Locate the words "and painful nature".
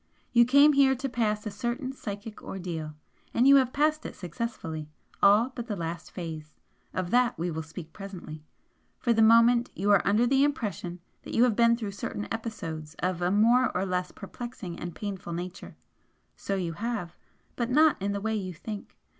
14.79-15.75